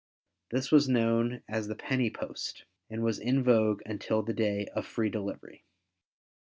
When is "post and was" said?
2.09-3.19